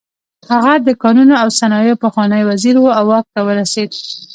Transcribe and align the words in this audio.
هغه 0.51 0.73
د 0.87 0.89
کانونو 1.03 1.33
او 1.41 1.47
صنایعو 1.59 2.01
پخوانی 2.03 2.41
وزیر 2.49 2.75
و 2.79 2.85
او 2.97 3.05
واک 3.09 3.25
ته 3.33 3.41
ورسېد. 3.47 3.91